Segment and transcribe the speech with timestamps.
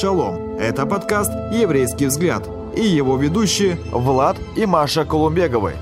[0.00, 0.56] Шалом!
[0.60, 5.72] Это подкаст «Еврейский взгляд» и его ведущие Влад и Маша Колумбеговы.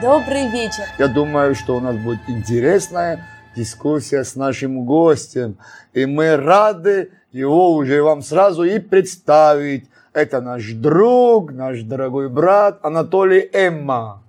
[0.00, 0.84] Добрый вечер.
[0.98, 5.58] Я думаю, что у нас будет интересная дискуссия с нашим гостем.
[5.92, 9.84] И мы рады его уже вам сразу и представить.
[10.14, 14.22] Это наш друг, наш дорогой брат Анатолий Эмма.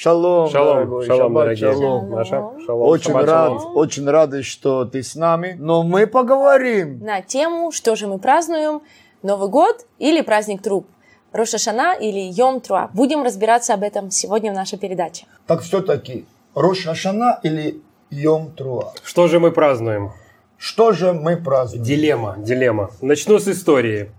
[0.00, 1.72] Шалом, Шалом, дорогой, шалом, шаббат дорогие.
[1.72, 2.10] шалом.
[2.10, 2.88] Маша, шалом.
[2.88, 3.76] Очень шаббат рад, шалом.
[3.76, 5.56] очень рады, что ты с нами.
[5.58, 7.00] Но мы поговорим.
[7.00, 8.82] На тему, что же мы празднуем,
[9.24, 10.86] Новый год или праздник труп,
[11.32, 12.90] Роша Шана или Йом Труа.
[12.94, 15.26] Будем разбираться об этом сегодня в нашей передаче.
[15.48, 16.24] Так все-таки
[16.54, 18.92] Рош Хашана или Йом Труа?
[19.02, 20.12] Что же мы празднуем?
[20.56, 21.84] Что же мы празднуем?
[21.84, 22.90] Дилемма, дилемма.
[23.00, 24.12] Начну с истории.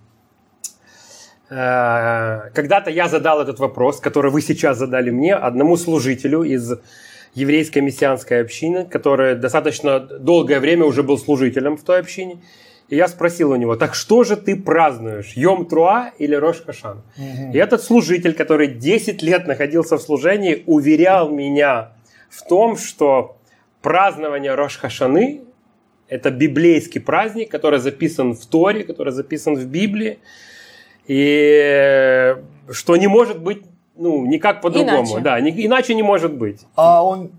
[1.49, 6.73] Э, Когда-то я задал этот вопрос, который вы сейчас задали мне, одному служителю из
[7.33, 12.37] еврейской мессианской общины, который достаточно долгое время уже был служителем в той общине.
[12.89, 17.03] И я спросил у него, так что же ты празднуешь, Йом Труа или Рош Хашан?
[17.53, 21.91] И этот служитель, который 10 лет находился в служении, уверял меня
[22.29, 23.37] в том, что
[23.83, 25.41] празднование Рош Хашаны–
[26.07, 30.17] это библейский праздник, который записан в Торе, который записан в Библии,
[31.09, 32.35] и э,
[32.71, 33.63] что не может быть
[33.95, 34.99] ну, никак по-другому.
[34.99, 35.19] Иначе.
[35.19, 36.61] Да, ни- иначе не может быть.
[36.75, 37.31] А он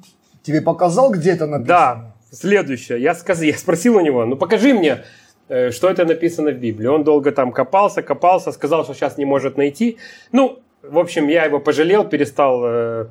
[0.43, 1.67] тебе показал, где это написано?
[1.67, 3.01] Да, следующее.
[3.01, 3.41] Я, сказ...
[3.43, 5.05] я спросил у него, ну покажи мне,
[5.49, 6.89] э, что это написано в Библии.
[6.89, 9.99] Он долго там копался, копался, сказал, что сейчас не может найти.
[10.33, 13.07] Ну, в общем, я его пожалел, перестал э,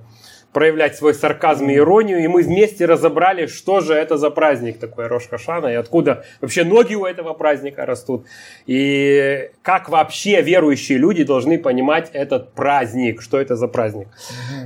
[0.54, 5.08] проявлять свой сарказм и иронию, и мы вместе разобрали, что же это за праздник такой
[5.08, 8.26] Рош Хашана, и откуда вообще ноги у этого праздника растут,
[8.66, 14.08] и как вообще верующие люди должны понимать этот праздник, что это за праздник.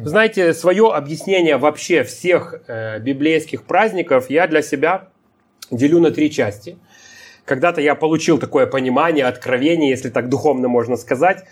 [0.02, 5.10] Вы Знаете, свое объяснение вообще всех э, библейских праздников я для себя
[5.70, 6.78] делю на три части.
[7.46, 11.44] Когда-то я получил такое понимание, откровение, если так духовно можно сказать,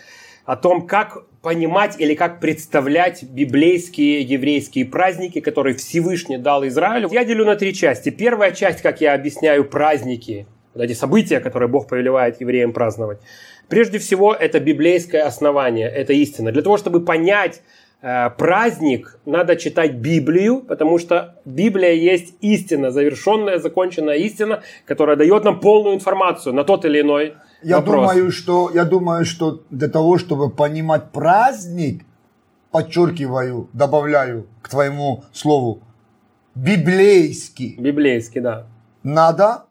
[0.45, 7.09] о том, как понимать или как представлять библейские еврейские праздники, которые Всевышний дал Израилю.
[7.11, 8.09] Я делю на три части.
[8.09, 13.19] Первая часть, как я объясняю праздники, вот эти события, которые Бог повелевает евреям праздновать.
[13.67, 16.51] Прежде всего, это библейское основание, это истина.
[16.51, 17.61] Для того, чтобы понять
[18.01, 25.43] э, праздник, надо читать Библию, потому что Библия есть истина, завершенная, законченная истина, которая дает
[25.43, 27.33] нам полную информацию на тот или иной
[27.63, 27.95] Я вопрос.
[28.13, 32.03] думаю, что я думаю, что для того, чтобы понимать праздник,
[32.71, 35.81] подчеркиваю, добавляю к твоему слову,
[36.55, 38.67] библейский, Библейский, да.
[39.03, 39.65] надо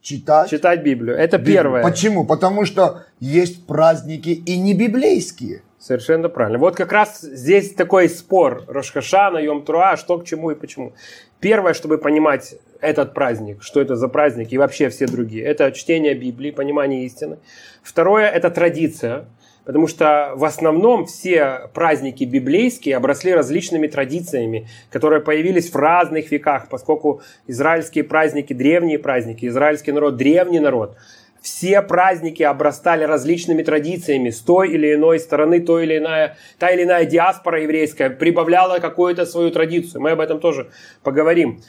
[0.00, 0.50] читать.
[0.50, 1.16] Читать Библию.
[1.16, 1.56] Это Библию.
[1.56, 1.82] первое.
[1.82, 2.24] Почему?
[2.24, 5.62] Потому что есть праздники и не библейские.
[5.78, 6.58] Совершенно правильно.
[6.58, 10.92] Вот как раз здесь такой спор Рошхашана, Йом Труа, что к чему и почему.
[11.40, 16.14] Первое, чтобы понимать этот праздник, что это за праздник и вообще все другие, это чтение
[16.14, 17.38] Библии, понимание истины.
[17.82, 19.26] Второе, это традиция,
[19.64, 26.68] потому что в основном все праздники библейские обросли различными традициями, которые появились в разных веках,
[26.68, 30.96] поскольку израильские праздники, древние праздники, израильский народ, древний народ,
[31.40, 36.84] все праздники обрастали различными традициями с той или иной стороны, то или иная, та или
[36.84, 40.02] иная диаспора еврейская прибавляла какую-то свою традицию.
[40.02, 40.70] Мы об этом тоже
[41.02, 41.62] поговорим.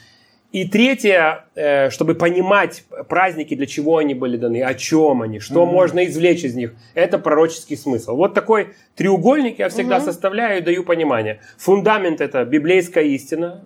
[0.52, 5.64] И третье, э, чтобы понимать праздники, для чего они были даны, о чем они, что
[5.64, 8.16] можно извлечь из них, это пророческий смысл.
[8.16, 11.40] Вот такой треугольник я всегда составляю и даю понимание.
[11.56, 13.64] Фундамент это библейская истина,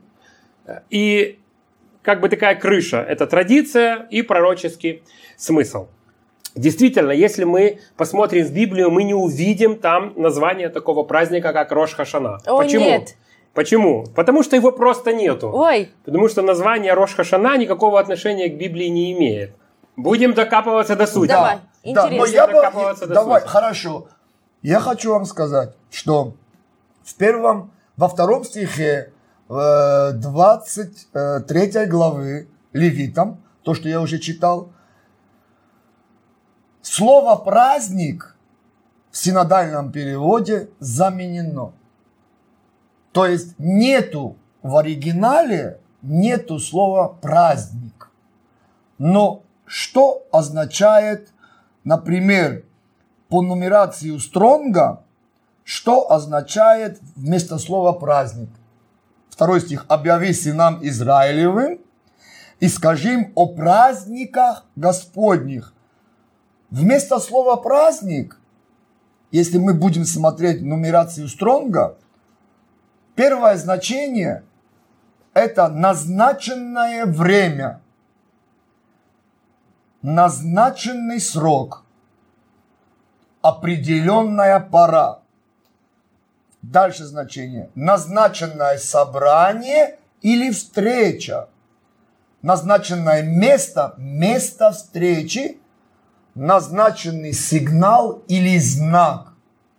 [0.65, 1.41] э, и
[2.03, 5.03] как бы такая крыша– это традиция и пророческий
[5.37, 5.89] смысл.
[6.55, 11.95] Действительно, если мы посмотрим в Библию, мы не увидим там название такого праздника, как Рош
[11.95, 12.39] Хашана.
[12.47, 12.85] О, Почему?
[12.85, 13.17] нет.
[13.57, 14.05] Почему?
[14.15, 15.51] Потому что его просто нету.
[15.51, 19.57] Ой, Потому что название Рош Хашана никакого отношения к Библии не имеет.
[19.97, 21.31] Будем докапываться до сути.
[21.31, 21.61] Давай.
[21.83, 22.35] Да, но Интересно.
[22.35, 23.51] я бы, Докапываться до давай, сути.
[23.51, 24.09] хорошо.
[24.61, 26.35] Я хочу вам сказать, что
[27.03, 29.15] в первом, во втором стихе
[29.49, 34.69] э, 23 главы Левитам, то, что я уже читал,
[36.83, 38.37] слово праздник
[39.11, 41.73] в синодальном переводе заменено.
[43.17, 48.11] То есть нету в оригинале нету слова праздник.
[48.99, 51.31] Но что означает,
[51.83, 52.67] например,
[53.31, 55.03] по нумерации Стронга,
[55.65, 58.51] что означает вместо слова праздник?
[59.31, 59.87] Второй стих.
[59.89, 61.79] «Объяви сынам Израилевым
[62.61, 65.73] и скажи им о праздниках Господних».
[66.69, 68.39] Вместо слова праздник,
[69.31, 71.97] если мы будем смотреть нумерацию Стронга,
[73.17, 74.45] первое значение–
[75.35, 77.81] это назначенное время–
[80.07, 81.85] назначенный срок,
[83.43, 85.19] определенная пора.
[86.63, 87.71] Дальше значение.
[87.75, 91.49] Назначенное собрание или встреча.
[92.43, 95.59] Назначенное место, место встречи,
[96.37, 99.33] назначенный сигнал или знак.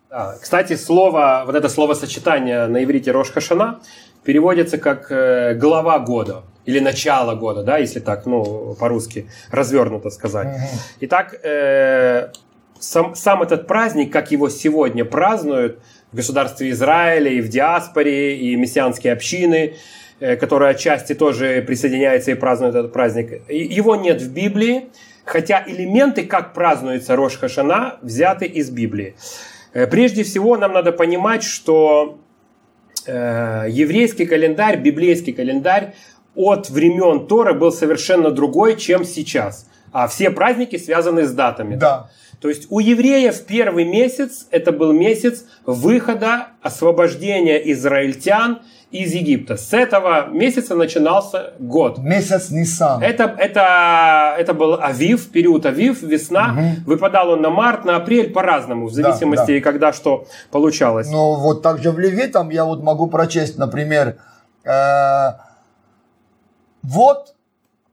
[0.10, 0.36] Да.
[0.42, 3.82] Кстати, слово, вот это словосочетание на иврите Рош Хашана
[4.24, 10.48] переводится как э, глава года или начало года, да, если так, ну, по-русски развернуто сказать.
[11.02, 12.30] Итак, э,
[12.80, 15.80] сам, сам этот праздник, как его сегодня празднуют
[16.12, 19.76] в государстве Израиля и в диаспоре, и мессианские общины,
[20.20, 24.88] э, которые отчасти тоже присоединяются и празднуют этот праздник, его нет в Библии,
[25.26, 29.16] хотя элементы, как празднуется Рош Хашана, взяты из Библии.
[29.74, 32.20] Э, прежде всего, нам надо понимать, что
[33.06, 35.96] э, еврейский календарь, библейский календарь
[36.36, 39.68] от времен Тора был совершенно другой, чем сейчас.
[39.92, 41.76] А все праздники связаны с датами.
[41.76, 42.10] Да.
[42.40, 48.60] То есть у евреев первый месяц это был месяц выхода, освобождения израильтян
[48.92, 49.58] из Египта.
[49.58, 51.98] С этого месяца начинался год.
[51.98, 53.04] Месяц Нисан.
[53.04, 56.54] Это, это, это был Авив, период Авив, весна.
[56.54, 56.92] Угу.
[56.92, 59.62] Выпадал он на март, на апрель по-разному, в зависимости, да, да.
[59.62, 61.10] когда что получалось.
[61.12, 64.18] Ну, вот также в Левитам я вот могу прочесть, например,
[64.64, 65.32] э,
[66.82, 67.36] вот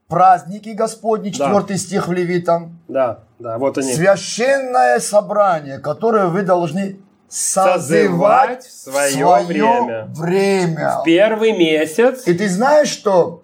[0.07, 1.77] праздники Господни, четвертый да.
[1.77, 2.79] стих в Левитам.
[2.87, 3.93] Да, да, вот они.
[3.93, 6.99] Священное собрание, которое вы должны
[7.29, 10.05] созывать, в свое, свое время.
[10.09, 10.99] время.
[11.01, 12.27] В первый месяц.
[12.27, 13.43] И ты знаешь, что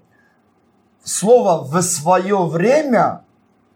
[1.03, 3.23] слово «в свое время»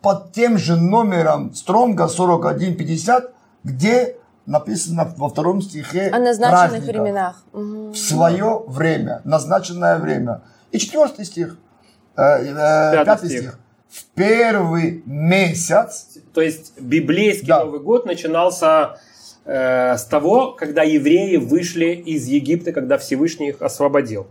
[0.02, 4.16] под тем же номером Стронга 4150, где
[4.46, 6.86] написано во втором стихе О назначенных праздника.
[6.86, 7.44] временах.
[7.52, 10.42] В свое время, назначенное время.
[10.72, 11.58] И четвертый стих,
[12.16, 13.40] э, э, пятый, пятый стих.
[13.40, 13.60] стих.
[13.90, 16.18] В первый месяц.
[16.34, 17.64] То есть библейский да.
[17.64, 18.98] Новый год начинался
[19.46, 24.28] э, с того, когда евреи вышли из Египта, когда Всевышний их освободил.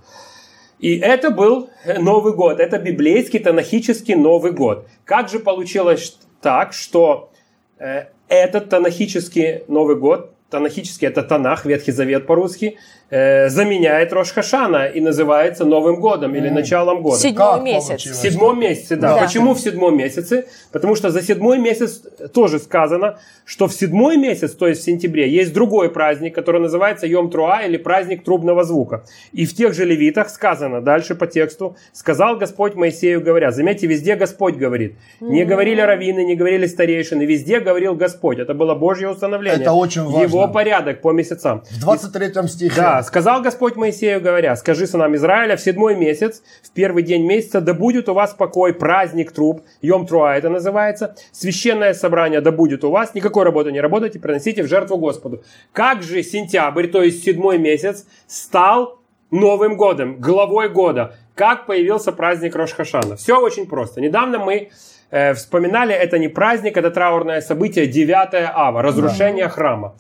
[0.79, 4.87] И это был Новый год, это библейский, танахический Новый год.
[5.05, 7.31] Как же получилось так, что
[7.79, 12.79] э, этот танахический Новый год, танахический это Танах, Ветхий Завет по-русски,
[13.11, 17.19] э, заменяет Рошхашана и называется Новым годом или началом года.
[17.19, 18.07] Седьмой месяц.
[18.07, 19.15] В седьмом месяце, да.
[19.15, 19.23] да.
[19.23, 20.47] Почему в седьмом месяце?
[20.71, 22.03] Потому что за седьмой месяц
[22.33, 27.07] тоже сказано, что в седьмой месяц, то есть в сентябре, есть другой праздник, который называется
[27.07, 29.05] Йом Труа или праздник трубного звука.
[29.33, 34.15] И в тех же левитах сказано, дальше по тексту, сказал Господь Моисею, говоря, заметьте, везде
[34.15, 34.95] Господь говорит.
[35.21, 38.39] Не говорили раввины, не говорили старейшины, везде говорил Господь.
[38.39, 39.63] Это было Божье установление.
[39.63, 40.23] Это очень важно.
[40.23, 41.63] Его порядок по месяцам.
[41.71, 42.75] В 23 стихе.
[42.77, 47.61] Да, сказал Господь Моисею, говоря, скажи сынам Израиля, в седьмой месяц, в первый день месяца,
[47.61, 52.85] да будет у вас покой, праздник труп, Йом Труа это называется, священное собрание да будет
[52.85, 55.43] у вас, никакой работы не работайте, приносите в жертву Господу.
[55.73, 59.01] Как же сентябрь, то есть седьмой месяц, стал
[59.31, 61.17] Новым годом, главой года?
[61.35, 63.17] Как появился праздник Рошхашана?
[63.17, 64.01] Все очень просто.
[64.01, 64.71] Недавно мы
[65.11, 69.51] э, вспоминали, это не праздник, это траурное событие 9 ава, разрушение да.
[69.51, 69.97] храма.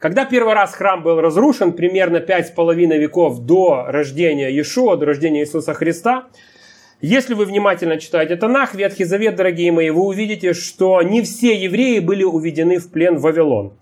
[0.00, 5.04] Когда первый раз храм был разрушен, примерно пять с половиной веков до рождения Иешуа, до
[5.04, 6.28] рождения Иисуса Христа,
[7.02, 11.98] если вы внимательно читаете Танах, Ветхий Завет, дорогие мои, вы увидите, что не все евреи
[11.98, 13.74] были уведены в плен в Вавилон.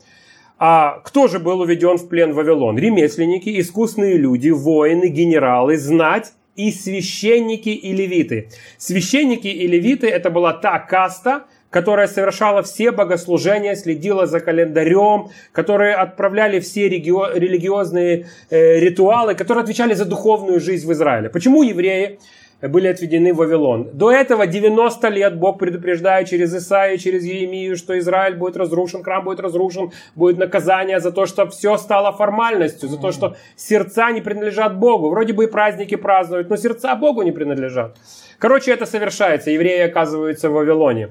[0.58, 2.76] А кто же был уведен в плен в Вавилон?
[2.76, 8.48] Ремесленники, искусные люди, воины, генералы, знать и священники и левиты.
[8.76, 15.94] Священники и левиты это была та каста, которая совершала все богослужения, следила за календарем, которые
[15.94, 21.28] отправляли все религиозные э, ритуалы, которые отвечали за духовную жизнь в Израиле.
[21.28, 22.18] Почему евреи
[22.60, 23.90] были отведены в Вавилон.
[23.92, 29.24] До этого 90 лет Бог предупреждает через Исаию, через Еремию, что Израиль будет разрушен, храм
[29.24, 34.20] будет разрушен, будет наказание за то, что все стало формальностью, за то, что сердца не
[34.20, 35.10] принадлежат Богу.
[35.10, 37.96] Вроде бы и праздники празднуют, но сердца Богу не принадлежат.
[38.38, 39.50] Короче, это совершается.
[39.50, 41.10] Евреи оказываются в Вавилоне.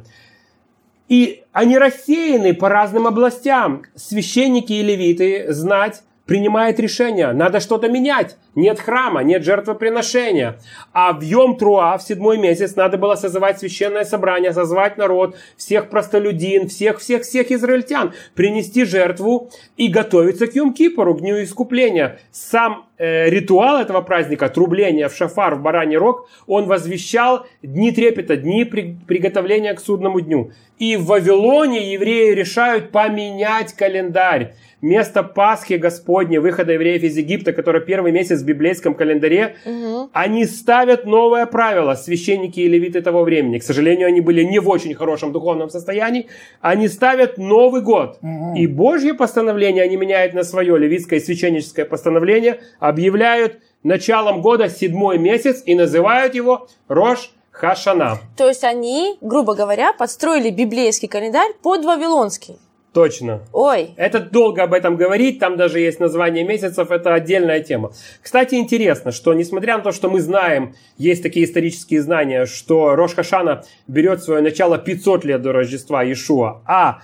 [1.08, 3.84] И они рассеяны по разным областям.
[3.96, 8.38] Священники и левиты знать принимает решение, надо что-то менять.
[8.58, 10.58] Нет храма, нет жертвоприношения.
[10.92, 15.92] А в Йом Труа, в седьмой месяц, надо было созывать священное собрание, созвать народ, всех
[15.92, 22.20] простолюдин, всех-всех-всех израильтян, принести жертву и готовиться к Йом Кипору, к Дню Искупления.
[22.32, 28.38] Сам э, ритуал этого праздника, трубление в шафар, в бараний рог, он возвещал дни трепета,
[28.38, 30.52] дни при, приготовления к судному дню.
[30.80, 37.82] И в Вавилоне евреи решают поменять календарь место Пасхи Господне, выхода евреев из Египта, который
[37.82, 40.10] первый месяц библейском календаре, Мгм.
[40.14, 43.60] они ставят новое правило, священники и левиты того времени.
[43.60, 46.28] К сожалению, они были не в очень хорошем духовном состоянии.
[46.62, 48.20] Они ставят Новый год.
[48.56, 55.18] И Божье постановление они меняют на свое, левитское и священническое постановление, объявляют началом года седьмой
[55.18, 58.20] месяц и называют его Рош Хашана.
[58.38, 62.58] То есть они, грубо говоря, подстроили библейский календарь под вавилонский.
[62.98, 63.42] Точно.
[63.54, 67.92] Ой, Это долго об этом говорить, там даже есть название месяцев, это отдельная тема.
[68.24, 73.14] Кстати, интересно, что несмотря на то, что мы знаем, есть такие исторические знания, что Рош
[73.14, 77.02] Хашана берет свое начало 500 лет до Рождества Иешуа, а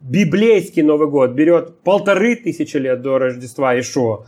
[0.00, 4.26] библейский Новый год берет полторы тысячи лет до Рождества Иешуа,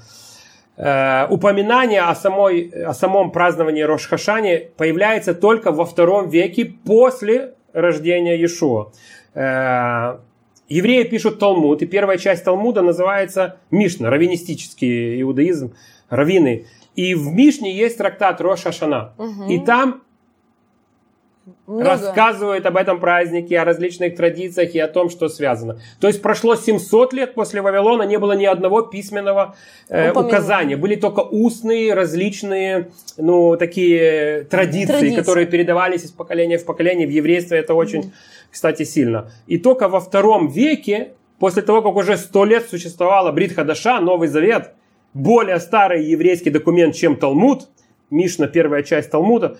[0.77, 7.55] э, упоминание о, самой, о самом праздновании Рош Хашани появляется только во втором веке после
[7.73, 8.93] рождения Иешуа.
[9.35, 10.19] Э,
[10.69, 15.75] Евреи пишут Талмуд, и первая часть Талмуда называется Мишна, раввинистический иудаизм,
[16.09, 16.67] раввины.
[16.97, 19.13] И в Мишне есть трактат Рош Хашана.
[19.49, 20.03] И там
[21.67, 21.85] много.
[21.85, 25.79] рассказывают об этом празднике, о различных традициях и о том, что связано.
[26.01, 29.55] То есть прошло 700 лет после Вавилона, не было ни одного письменного
[29.89, 30.77] э, указания.
[30.77, 35.17] Были только устные, различные, ну, такие традиции, Традиции.
[35.17, 37.07] которые передавались из поколения в поколение.
[37.07, 38.13] В еврействе это очень,
[38.57, 39.31] кстати, сильно.
[39.47, 44.29] И только во втором веке, после того, как уже сто лет существовала Брит Хадаша, Новый
[44.29, 44.73] Завет,
[45.13, 47.69] более старый еврейский документ, чем Талмуд,
[48.09, 49.59] Мишна, первая часть Талмуда,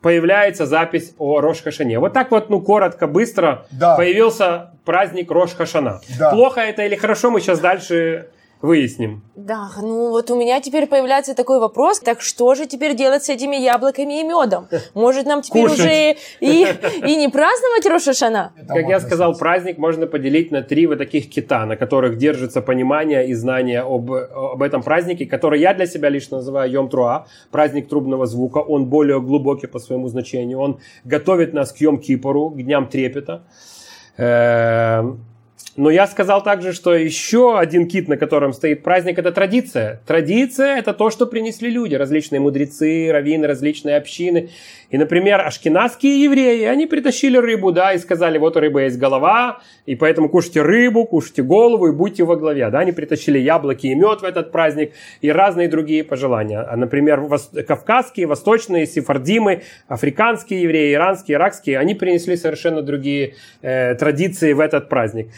[0.00, 2.00] появляется запись о Рош Хашане.
[2.00, 3.94] Вот так вот, ну, коротко, быстро Да.
[3.96, 6.00] появился праздник Рош Хашана.
[6.18, 6.30] Да.
[6.32, 9.22] Плохо это или хорошо, мы сейчас дальше выясним.
[9.36, 13.28] Да, ну вот у меня теперь появляется такой вопрос, так что же теперь делать с
[13.28, 14.68] этими яблоками и медом?
[14.94, 15.78] Может нам теперь Кушать.
[15.78, 16.66] уже и,
[17.06, 18.52] и не праздновать Рошашана?
[18.66, 23.28] Как я сказал, праздник можно поделить на три вот таких кита, на которых держится понимание
[23.28, 27.88] и знание об, об этом празднике, который я для себя лично называю Йом Труа, праздник
[27.88, 28.58] трубного звука.
[28.58, 30.58] Он более глубокий по своему значению.
[30.58, 33.44] Он готовит нас к Йом Кипору, к дням трепета.
[35.78, 40.00] Но я сказал также, что еще один кит, на котором стоит праздник, это традиция.
[40.08, 44.48] Традиция– это то, что принесли люди, различные мудрецы, раввины, различные общины.
[44.90, 49.60] И, например, ашкенадские евреи, они притащили рыбу, да, и сказали, вот у рыбы есть голова,
[49.86, 52.68] и поэтому кушайте рыбу, кушайте голову и будьте во главе.
[52.70, 56.58] Да, они притащили яблоки и мед в этот праздник и разные другие пожелания.
[56.58, 57.22] А, например,
[57.68, 64.88] кавказские, восточные, сефардимы, африканские евреи, иранские, иракские, они принесли совершенно другие э, традиции в этот
[64.88, 65.28] праздник.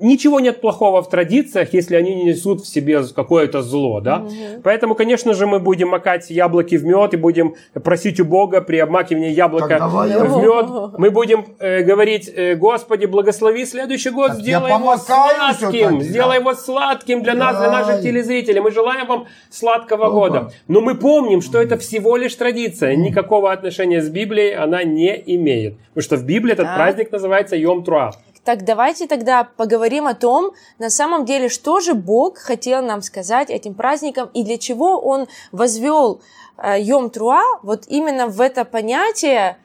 [0.00, 4.26] Ничего нет плохого в традициях, если они не несут в себе какое-то зло, да.
[4.62, 8.78] Поэтому, конечно же, мы будем макать яблоки в мед и будем просить у Бога при
[8.78, 10.98] обмакивании яблока в мед.
[10.98, 16.54] Мы будем э, говорить, э, Господи, благослови следующий год, Так сделай его сладким, сделай его
[16.54, 18.60] сладким для нас, для наших телезрителей.
[18.60, 20.14] Мы желаем вам сладкого Опа.
[20.14, 20.52] года.
[20.68, 22.96] Но мы помним, что это всего лишь традиция.
[22.96, 25.76] Никакого отношения с Библией она не имеет.
[25.94, 28.12] Потому что в Библии этот праздник называется Йом Труа.
[28.44, 33.48] Так давайте тогда поговорим о том, на самом деле, что же Бог хотел нам сказать
[33.48, 36.20] этим праздником и для чего Он возвел
[36.58, 39.56] э, Йом Труа вот именно в это понятие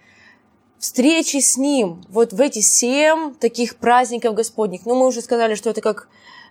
[0.77, 4.85] встречи с Ним, вот в эти семь таких праздников Господних.
[4.85, 6.07] Ну, мы уже сказали, что это как,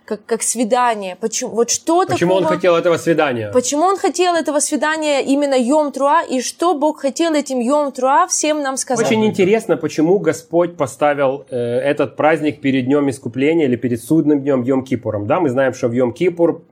[0.09, 1.15] как, как свидание.
[1.15, 3.51] Почему, вот что Почему он такого- хотел этого свидания?
[3.53, 8.25] Почему он хотел этого свидания именно Йом Труа, и что Бог хотел этим Йом Труа
[8.27, 9.05] всем нам сказать?
[9.05, 14.63] Очень интересно, почему Господь поставил э, этот праздник перед Днем Искупления или перед судным днем
[14.63, 15.27] Йом Кипуром.
[15.27, 16.63] Да, мы знаем, что в Йом Кипур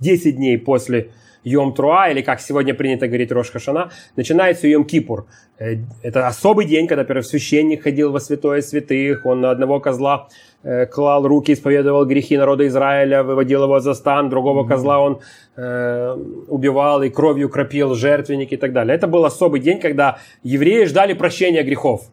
[0.00, 1.10] 10 дней после
[1.44, 5.26] Йом Труа, или как сегодня принято говорить Рош Хашана, начинается Йом Кипур.
[5.58, 10.28] Э, Это особый день, когда первосвященник ходил во святое святых, он на одного козла
[10.62, 15.20] э, клал руки, исповедовал грехи народа Израиля, выводил его за стан, другого козла он
[15.56, 16.16] э,
[16.48, 18.94] убивал и кровью кропил жертвенник и так далее.
[18.94, 22.10] Это был особый день, когда евреи ждали прощения грехов.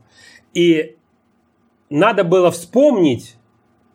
[0.54, 0.96] И
[1.90, 3.36] надо было вспомнить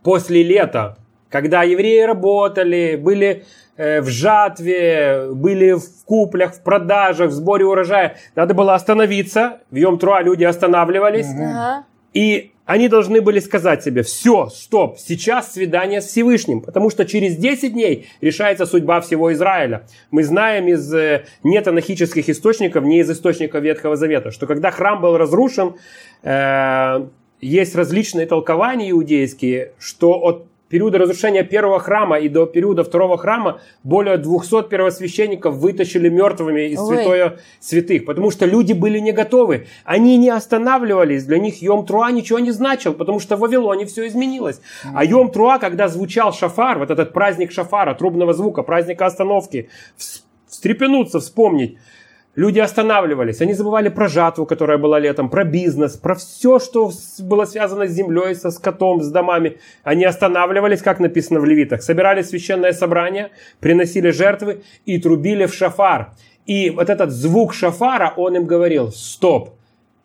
[0.02, 0.96] после лета,
[1.32, 3.44] когда евреи работали, были
[3.76, 8.16] э, в жатве, были в куплях, в продажах, в сборе урожая.
[8.36, 9.60] Надо было остановиться.
[9.70, 11.26] В Йом-Труа люди останавливались.
[11.26, 11.86] Ага.
[12.12, 17.36] И они должны были сказать себе, все, стоп, сейчас свидание с Всевышним, потому что через
[17.36, 19.86] 10 дней решается судьба всего Израиля.
[20.10, 25.16] Мы знаем из э, нетанахических источников, не из источников Ветхого Завета, что когда храм был
[25.16, 25.74] разрушен,
[26.22, 27.06] э,
[27.40, 33.60] есть различные толкования иудейские, что от периода разрушения первого храма и до периода второго храма
[33.82, 36.96] более 200 первосвященников вытащили мертвыми из Ой.
[36.96, 39.66] святое святых, потому что люди были не готовы.
[39.84, 44.06] Они не останавливались, для них Йом Труа ничего не значил, потому что в Вавилоне все
[44.06, 44.62] изменилось.
[44.94, 50.22] А Йом Труа, когда звучал шафар, вот этот праздник шафара, трубного звука, праздника остановки, вс-
[50.48, 51.76] встрепенуться, вспомнить,
[52.34, 57.44] Люди останавливались, они забывали про жатву, которая была летом, про бизнес, про все, что было
[57.44, 59.58] связано с землей, со скотом, с домами.
[59.84, 66.14] Они останавливались, как написано в Левитах, собирали священное собрание, приносили жертвы и трубили в шафар.
[66.46, 69.50] И вот этот звук шафара, он им говорил, стоп,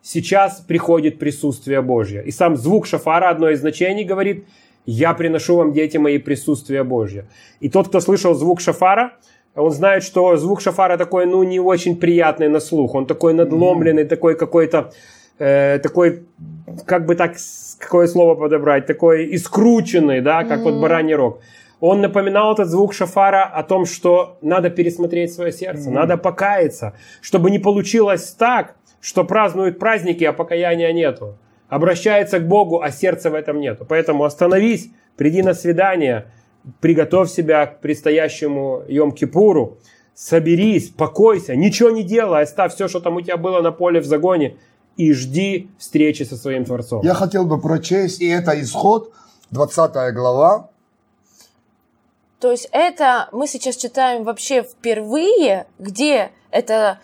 [0.02, 2.26] сейчас приходит присутствие Божье.
[2.26, 4.46] И сам звук шафара, одно из значений, говорит,
[4.86, 7.26] я приношу вам, дети мои, присутствие Божье.
[7.62, 9.14] И тот, кто слышал звук шафара,
[9.58, 12.96] он знает, что звук шафара такой, ну, не очень приятный на слух.
[12.96, 14.92] Он такой надломленный, такой какой-то,
[15.40, 16.24] э, такой,
[16.86, 17.36] как бы так,
[17.80, 21.40] какое слово подобрать, такой искрученный, да, как вот бараний рог.
[21.80, 27.52] Он напоминал этот звук шафара о том, что надо пересмотреть свое сердце, надо покаяться, чтобы
[27.52, 31.38] не получилось так, что празднуют праздники, а покаяния нету.
[31.70, 33.86] Обращается к Богу, а сердца в этом нету.
[33.88, 36.26] Поэтому остановись, приди на свидание,
[36.80, 39.78] приготовь себя к предстоящему Йом-Кипуру,
[40.14, 44.06] соберись, покойся, ничего не делай, оставь все, что там у тебя было на поле в
[44.06, 44.58] загоне,
[44.96, 47.02] и жди встречи со своим Творцом.
[47.04, 49.14] Я хотел бы прочесть, и это исход,
[49.52, 50.70] 20 глава.
[52.40, 57.00] То есть это мы сейчас читаем вообще впервые, где это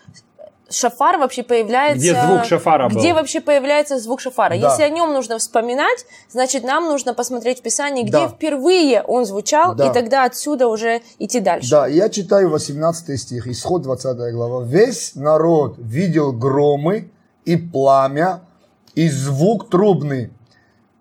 [0.74, 1.98] шафар вообще появляется...
[1.98, 2.98] Где звук шафара был.
[2.98, 4.50] Где вообще появляется звук шафара.
[4.58, 4.70] Да.
[4.70, 8.28] Если о нем нужно вспоминать, значит, нам нужно посмотреть в Писании, где Да.
[8.28, 9.88] впервые он звучал, Да.
[9.88, 11.70] и тогда отсюда уже идти дальше.
[11.70, 14.64] Да, я читаю 18 стих, исход 20 глава.
[14.64, 17.10] «Весь народ видел громы
[17.44, 18.40] и пламя,
[18.94, 20.30] и звук трубный,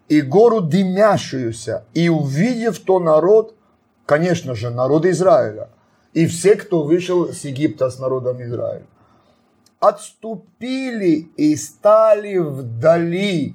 [0.10, 3.56] и гору дымящуюся, и увидев то народ,
[4.06, 5.70] конечно же, народ Израиля,
[6.14, 8.86] и все, кто вышел с Египта с народом Израиля,
[9.84, 13.54] отступили и стали вдали,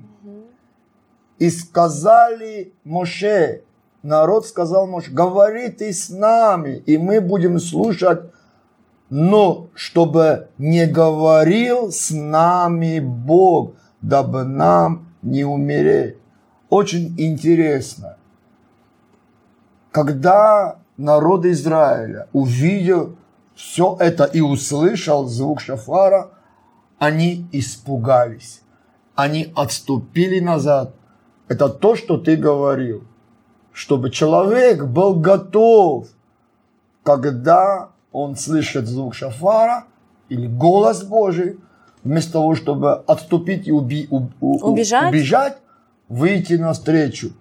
[1.38, 3.62] и сказали Моше,
[4.02, 8.20] народ сказал Моше, говори ты с нами, и мы будем слушать,
[9.08, 16.18] но чтобы не говорил с нами Бог, дабы нам не умереть.
[16.68, 18.18] Очень интересно.
[19.92, 23.16] Когда народ Израиля увидел
[23.58, 26.30] все это и услышал звук шафара,
[27.00, 28.62] они испугались.
[29.16, 30.94] Они отступили назад.
[31.48, 33.02] Это то, что ты говорил.
[33.72, 36.06] Чтобы человек был готов,
[37.02, 39.86] когда он слышит звук шафара
[40.28, 41.58] или голос Божий,
[42.04, 44.28] вместо того, чтобы отступить и уби- у-
[44.70, 45.08] Убежать?
[45.12, 45.58] убежать,
[46.08, 47.32] выйти навстречу.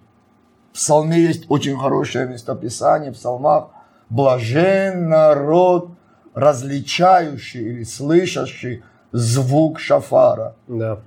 [0.72, 3.68] В псалме есть очень хорошее местописание, в псалмах.
[4.10, 5.90] Блажен народ,
[6.34, 10.54] различающий или слышащий звук шафара.
[10.68, 11.00] Да.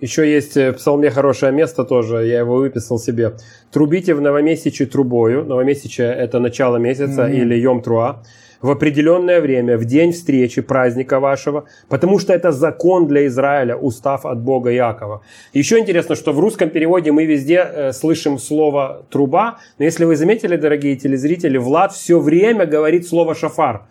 [0.00, 3.34] Еще есть э, в псалме хорошее место тоже, я его выписал себе.
[3.70, 5.44] «Трубите в новомесяче трубою».
[5.44, 8.22] Новомесяче– это начало месяца или Йом Труа.
[8.60, 14.24] В определенное время, в день встречи праздника вашего, потому что это закон для Израиля, устав
[14.24, 15.22] от Бога Якова.
[15.52, 20.16] Еще интересно, что в русском переводе мы везде э, слышим слово «труба», но если вы
[20.16, 23.82] заметили, дорогие телезрители, Влад все время говорит слово «шафар».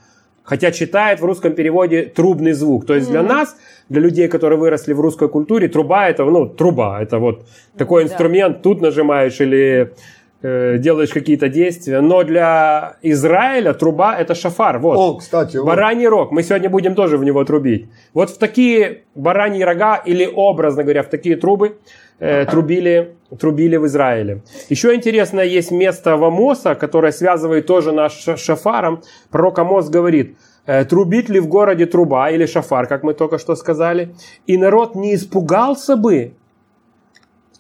[0.44, 2.86] Хотя читает в русском переводе трубный звук.
[2.86, 3.56] То есть для нас,
[3.90, 7.02] для людей, которые выросли в русской культуре, труба это, ну, труба.
[7.02, 7.46] Это вот
[7.78, 9.94] такой инструмент, тут нажимаешь или
[10.42, 12.02] э, делаешь какие-то действия.
[12.02, 14.80] Но для Израиля труба это шафар.
[14.80, 14.98] Вот.
[14.98, 15.66] О, кстати, вот.
[15.66, 16.32] Бараний рог.
[16.32, 17.88] Мы сегодня будем тоже в него трубить.
[18.14, 21.78] Вот в такие бараньи рога или образно говоря, в такие трубы
[22.20, 24.42] э, трубили, трубили в Израиле.
[24.70, 29.02] Еще интересно, есть место в Амоса, которое связывает тоже наш шафаром.
[29.30, 33.56] Пророк Амос говорит, э, трубит ли в городе труба или шафар, как мы только что
[33.56, 34.16] сказали,
[34.48, 36.34] и народ не испугался бы,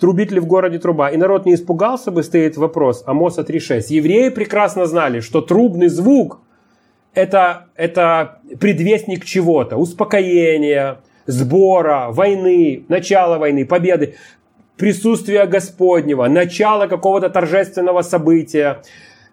[0.02, 3.84] трубит ли в городе труба, и народ не испугался бы, стоит вопрос, Амоса 3.6.
[3.90, 6.40] Евреи прекрасно знали, что трубный звук
[7.14, 14.16] это, это предвестник чего-то, успокоения, сбора, войны, начала войны, победы,
[14.76, 18.82] присутствия Господнего, начала какого-то торжественного события.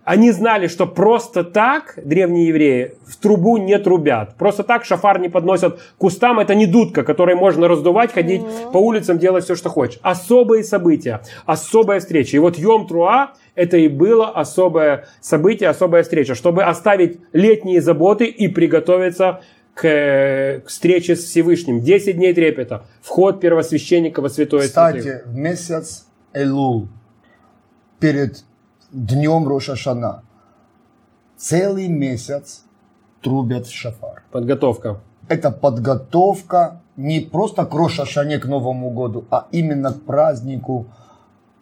[0.09, 4.37] Они знали, что просто так древние евреи в трубу не трубят.
[4.39, 6.41] Просто так шафар не подносят к кустам.
[6.41, 8.41] Это не дудка, которой можно раздувать, ходить
[8.73, 9.99] по улицам, делать все, что хочешь.
[10.01, 12.39] Особые события, особая встреча.
[12.39, 18.25] И вот Йом Труа это и было особое событие, особая встреча, чтобы оставить летние заботы
[18.25, 19.43] и приготовиться
[19.75, 21.83] к, э, к встрече с Всевышним.
[21.83, 22.87] 10 дней трепета.
[23.03, 25.01] Вход первосвященника во святое святых.
[25.01, 26.89] Кстати, в месяц Элул,
[28.01, 28.48] перед
[28.93, 30.23] днем Рошашана.
[31.37, 32.65] Целый месяц
[33.23, 34.25] трубят в шафар.
[34.33, 35.01] Подготовка.
[35.29, 40.87] Это подготовка не просто к Рошашане, к Новому году, а именно к празднику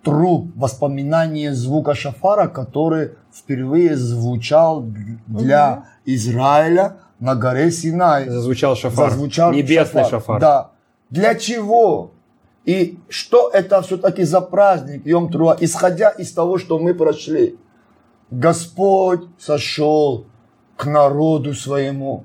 [0.02, 4.82] тру, воспоминание звука шафара, который впервые звучал
[5.26, 8.28] для Израиля на горе Синай.
[8.28, 9.10] Зазвучал шафар.
[9.10, 10.40] Зазвучал Небесный шафар.
[10.40, 10.70] Да.
[11.10, 12.12] Для чего?
[12.66, 17.56] И что это все-таки за праздник Йом Труа, исходя из того, что мы прошли?
[18.32, 20.26] Господь сошел
[20.76, 22.24] к народу своему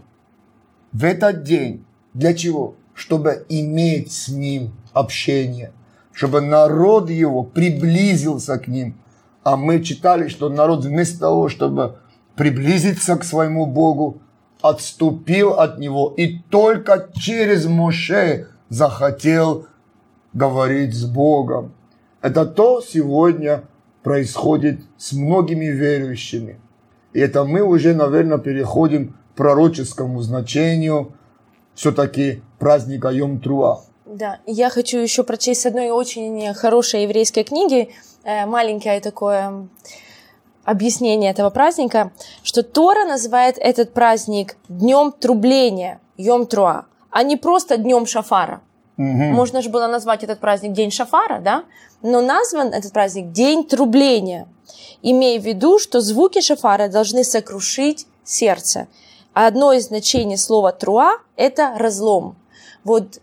[0.92, 1.86] в этот день.
[2.16, 2.76] Для чего?
[2.96, 5.74] Чтобы иметь с ним общение,
[6.12, 8.98] чтобы народ его приблизился к ним.
[9.44, 12.00] А мы читали, что народ вместо того, чтобы
[12.36, 14.22] приблизиться к своему Богу,
[14.62, 19.68] отступил от него и только через Моше захотел
[20.34, 21.74] говорить с Богом.
[22.22, 23.64] Это то сегодня
[24.04, 26.60] происходит с многими верующими.
[27.14, 31.14] И это мы уже, наверное, переходим к пророческому значению
[31.76, 33.80] все-таки праздника Йом-Труа.
[34.06, 37.90] Да, я хочу еще прочесть одной очень хорошей еврейской книги,
[38.24, 39.68] э, маленькое такое
[40.64, 42.12] объяснение этого праздника,
[42.44, 48.62] что Тора называет этот праздник днем трубления, Йом Труа, а не просто днем шафара.
[49.02, 49.34] Угу.
[49.34, 51.64] Можно же было назвать этот праздник День Шафара, да?
[52.04, 54.48] Но назван этот праздник День Трубления,
[55.02, 58.88] имея в виду, что звуки шафара должны сокрушить сердце.
[59.34, 62.36] А одно из значений слова «труа»– это разлом.
[62.84, 63.20] Вот,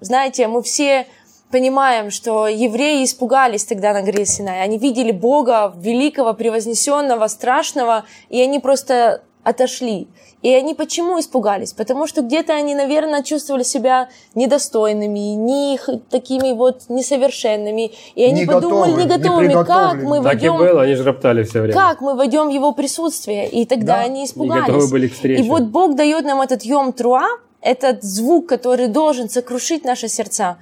[0.00, 1.06] знаете, мы все
[1.50, 4.62] понимаем, что евреи испугались тогда на горе Синай.
[4.62, 10.08] Они видели Бога великого, превознесенного, страшного, и они просто отошли.
[10.42, 11.72] И они почему испугались?
[11.72, 17.90] Потому что где-то они, наверное, чувствовали себя недостойными, не такими вот несовершенными.
[18.14, 20.08] И они Не подумали, готовы, не не готовыми, как приготовлены.
[20.08, 21.74] мы Так и войдем было, они же роптали все время.
[21.74, 23.48] как мы войдем в его присутствие?
[23.48, 24.00] И тогда Да.
[24.02, 24.66] они Не испугались.
[24.66, 25.42] готовы были к встрече.
[25.42, 27.26] И вот Бог дает нам этот йом труа,
[27.60, 30.58] этот звук, который должен сокрушить наши сердца,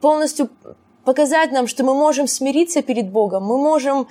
[0.00, 0.48] полностью
[1.04, 4.06] показать нам, что мы можем смириться перед Богом, мы можем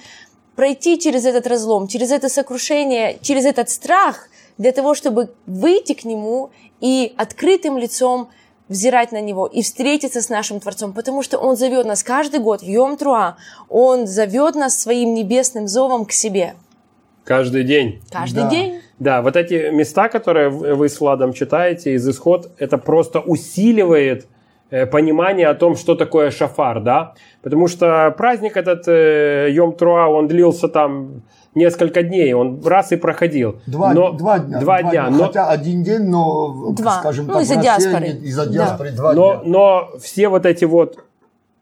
[0.60, 6.04] пройти через этот разлом, через это сокрушение, через этот страх, для того, чтобы выйти к
[6.04, 6.50] Нему
[6.82, 8.28] и открытым лицом
[8.68, 12.62] взирать на Него и встретиться с нашим Творцом, потому что Он зовет нас каждый год
[12.62, 13.38] в Йом Труа,
[13.70, 16.56] Он зовет нас своим небесным зовом к себе.
[17.24, 18.02] Каждый день.
[18.12, 18.50] Каждый Да.
[18.50, 18.82] день.
[19.00, 24.28] Да, вот эти места, которые вы с Владом читаете из исход, это просто усиливает
[24.86, 30.28] понимание о том, что такое шафар, да, потому что праздник этот э, Йом Труа, он
[30.28, 31.24] длился там
[31.56, 33.60] несколько дней, он раз и проходил.
[33.66, 34.60] Два, Но- два дня.
[34.60, 37.00] Два дня, но, Хотя один день, но, Два.
[37.00, 38.08] скажем Ну, так, из-за диаспоры.
[38.08, 38.52] Из-за Да.
[38.52, 39.42] диаспоры два но, дня.
[39.46, 41.00] но все вот эти вот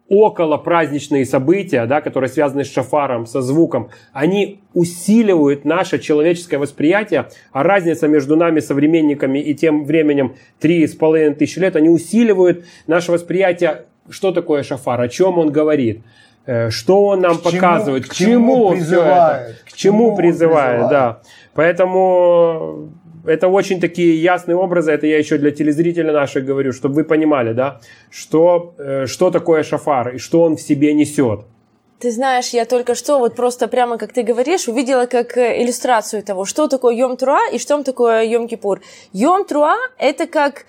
[0.10, 7.28] около праздничные события, да, которые связаны с шафаром, со звуком, они усиливают наше человеческое восприятие,
[7.52, 12.64] а разница между нами, современниками, и тем временем три с половиной тысячи лет, они усиливают
[12.88, 16.02] наше восприятие, что такое шафар, о чем он говорит,
[16.46, 19.74] э, что он нам К чему- показывает, к к чему чему, все призывает, это, к
[19.74, 20.90] к чему чему призывает, призывает.
[20.90, 21.20] да.
[21.54, 22.90] Поэтому
[23.28, 27.54] это очень такие ясные образы, это я еще для телезрителей наших говорю, чтобы вы понимали,
[27.54, 31.42] да, что, э, что такое шафар и что он в себе несет.
[32.00, 36.22] Ты знаешь, я только что, вот просто прямо как ты говоришь, увидела как э, иллюстрацию
[36.22, 38.82] того, что такое Йом Труа и что такое Йом Кипур.
[39.14, 40.66] Йом Труа– это как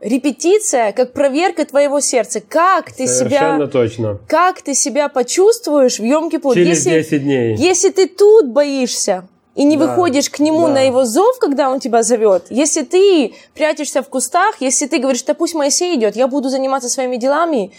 [0.00, 2.40] репетиция, как проверка твоего сердца.
[2.40, 4.18] Как ты Совершенно себя, точно.
[4.28, 6.54] как ты себя почувствуешь в Йом Кипур.
[6.54, 7.56] Через если, 10 дней.
[7.56, 10.74] если ты тут боишься, и не Да, выходишь к нему да.
[10.74, 15.24] на его зов, когда он тебя зовет, если ты прячешься в кустах, если ты говоришь,
[15.24, 17.72] да пусть Моисей идет, я буду заниматься своими делами,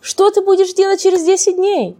[0.00, 1.96] что ты будешь делать через 10 дней?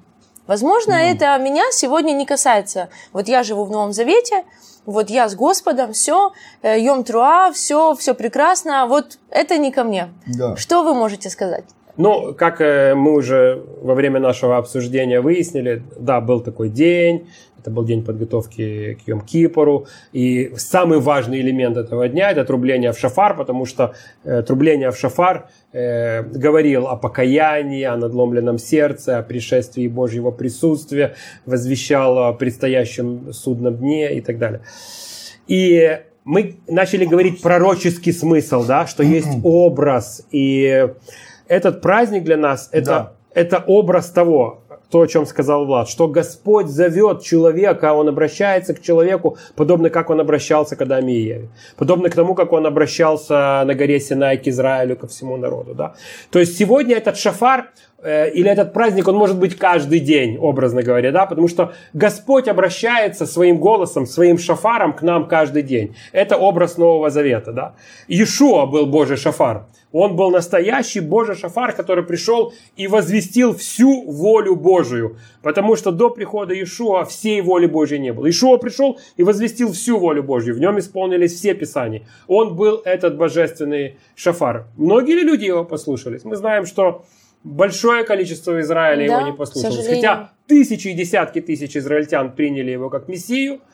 [0.49, 2.89] Возможно, это меня сегодня не касается.
[3.13, 4.45] Вот я живу в Новом Завете,
[4.87, 6.33] вот я с Господом, все,
[6.65, 10.09] Йом Труа, все, все прекрасно, вот это не ко мне.
[10.27, 10.57] Да.
[10.57, 11.65] Что вы можете сказать?
[11.97, 17.29] Ну, как э, мы уже во время нашего обсуждения выяснили, да, был такой день,
[17.63, 22.99] это был день подготовки к Йом-Кипору, и самый важный элемент этого дня– это трубление в
[22.99, 23.95] шафар, потому что
[24.25, 31.15] э, трубление в шафар э, говорил о покаянии, о надломленном сердце, о пришествии Божьего присутствия,
[31.47, 34.63] возвещал о предстоящем судном дне и так далее.
[35.47, 40.89] И мы начали говорить пророческий смысл, да, что есть образ, и
[41.49, 43.13] этот праздник для нас это, Да.
[43.35, 44.62] это образ того.
[44.93, 50.11] То, о чем сказал Влад, что Господь зовет человека, Он обращается к человеку, подобно как
[50.11, 51.49] Он обращался к Адаме и Еве.
[51.79, 55.75] Подобно к тому, как Он обращался на горе Синай к Израилю, ко всему народу.
[55.75, 55.95] Да?
[56.31, 57.71] То есть сегодня этот шафар,
[58.05, 63.27] или этот праздник, он может быть каждый день, образно говоря, да, потому что Господь обращается
[63.27, 65.95] своим голосом, своим шафаром к нам каждый день.
[66.13, 67.75] Это образ Нового Завета, да.
[68.09, 69.67] Иешуа был Божий шафар.
[69.93, 75.19] Он был настоящий Божий шафар, который пришел и возвестил всю волю Божию.
[75.43, 78.27] Потому что до прихода Иешуа всей воли Божьей не было.
[78.27, 80.55] Иешуа пришел и возвестил всю волю Божью.
[80.55, 82.03] В нем исполнились все Писания.
[82.27, 84.67] Он был этот божественный шафар.
[84.77, 86.25] Многие люди его послушались?
[86.25, 87.05] Мы знаем, что
[87.45, 89.87] большое количество Израиля да, его не послушалось.
[89.87, 93.61] Хотя тысячи и десятки тысяч израильтян приняли его как Мессию–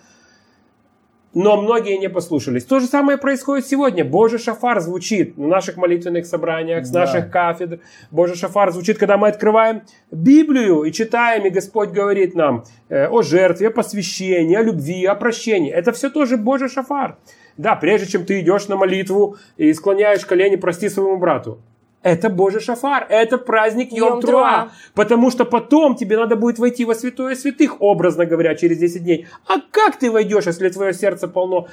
[1.35, 2.65] но многие не послушались.
[2.65, 4.05] То же самое происходит сегодня.
[4.05, 7.01] Божий шафар звучит на наших молитвенных собраниях, с да.
[7.01, 7.81] наших кафедр.
[8.11, 13.23] Божий шафар звучит, когда мы открываем Библию и читаем, и Господь говорит нам э, о
[13.23, 15.71] жертве, о посвящении, о любви, о прощении.
[15.71, 17.19] Это все тоже Божий шафар.
[17.57, 21.61] Да, прежде чем ты идешь на молитву и склоняешь колени, прости своему брату.
[22.03, 24.71] Это Божий шафар, это праздник Йом Труа.
[24.95, 29.27] Потому что потом тебе надо будет войти во святое святых, образно говоря, через 10 дней.
[29.47, 31.67] А как ты войдешь, если твое сердце полно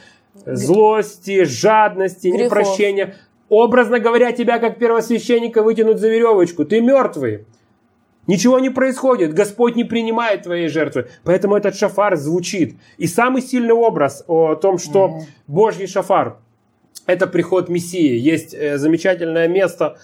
[0.46, 2.46] злости, жадности, Грехов.
[2.46, 3.16] непрощения?
[3.50, 6.66] Образно говоря, тебя как первосвященника вытянут за веревочку.
[6.66, 7.46] Ты мертвый.
[8.28, 11.08] Ничего не происходит, Господь не принимает твоей жертвы.
[11.24, 12.76] Поэтому этот шафар звучит.
[12.98, 15.22] И самый сильный образ о том, что mm-hmm.
[15.46, 16.38] Божий шафар
[17.06, 18.18] это приход Мессии.
[18.18, 19.98] Есть э, замечательное место,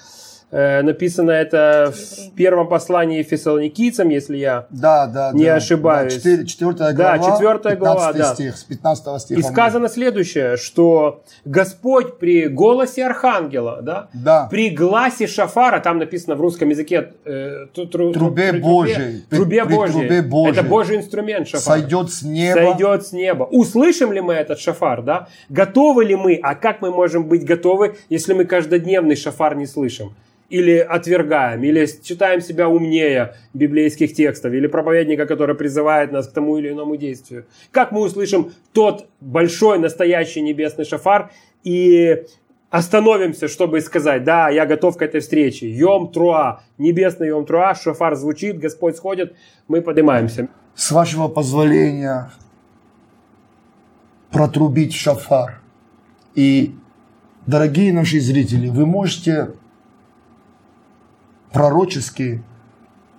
[0.52, 6.22] написано это в первом послании фессалоникийцам, если я да, да, не да, ошибаюсь.
[6.22, 8.34] Да, 4 глава, да, 4 глава, да.
[8.34, 9.40] стих, с 15 стиха.
[9.40, 14.48] И сказано следующее, что Господь при голосе архангела, да, да.
[14.50, 20.02] при гласе шафара, там написано в русском языке э, тру, трубе Божьей, трубе, трубе Божьей,
[20.02, 21.80] трубе Божьей, это Божий инструмент шафар.
[21.80, 22.60] Сойдет с неба.
[22.60, 23.44] Сойдет с неба.
[23.44, 25.28] Услышим ли мы этот шафар, да?
[25.50, 26.40] Готовы ли мы?
[26.42, 30.14] А как мы можем быть готовы, если мы каждодневный шафар не слышим?
[30.52, 36.58] Или отвергаем, или считаем себя умнее библейских текстов, или проповедника, который призывает нас к тому
[36.58, 37.46] или иному действию.
[37.72, 41.32] Как мы услышим тот большой, настоящий небесный шафар
[41.64, 42.26] и
[42.70, 45.70] остановимся, чтобы сказать, да, я готов к этой встрече.
[45.70, 49.34] Йом Труа, небесный Йом Труа, шафар звучит, Господь сходит,
[49.70, 50.50] мы поднимаемся.
[50.76, 52.30] С вашего позволения
[54.32, 55.62] протрубить шафар.
[56.36, 56.76] И,
[57.48, 59.54] дорогие наши зрители, вы можете
[61.52, 62.44] пророчески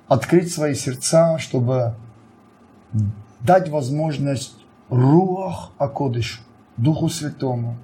[0.09, 1.95] открыть свои сердца, чтобы
[3.41, 4.57] дать возможность
[4.89, 6.43] Руах Акодыш,
[6.77, 7.79] Духу Святому,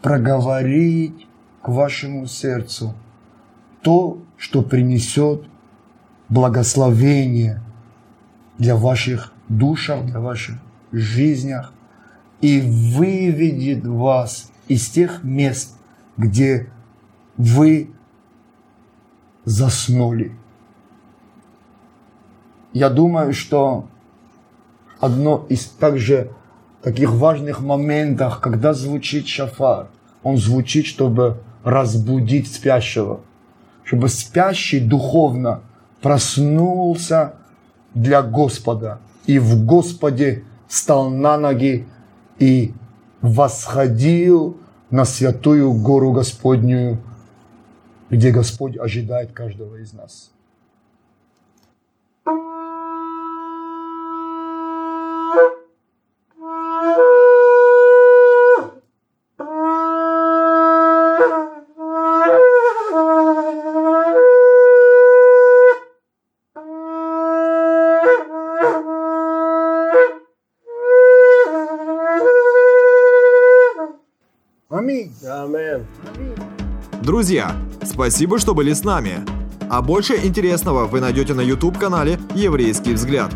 [0.00, 1.26] проговорить
[1.60, 2.94] к вашему сердцу
[3.82, 5.44] то, что принесет
[6.28, 7.60] благословение
[8.58, 10.56] для ваших душах, для ваших
[10.90, 11.72] жизнях
[12.40, 15.76] и выведет вас из тех мест,
[16.16, 16.68] где
[17.36, 17.90] вы
[19.44, 20.32] заснули.
[22.72, 23.86] Я думаю, что
[25.00, 26.30] одно из также
[26.82, 29.88] таких важных моментов, когда звучит шафар,
[30.22, 33.20] он звучит, чтобы разбудить спящего,
[33.84, 35.60] чтобы спящий духовно
[36.00, 37.34] проснулся
[37.94, 41.86] для Господа и в Господе стал на ноги
[42.38, 42.74] и
[43.20, 44.56] восходил
[44.90, 46.98] на святую гору Господнюю
[48.12, 50.30] где Господь ожидает каждого из нас.
[74.68, 75.12] Аминь.
[75.24, 75.86] Аминь.
[77.02, 79.20] Друзья, Спасибо, что были с нами.
[79.68, 83.32] А больше интересного вы найдете на YouTube-канале «Еврейский взгляд».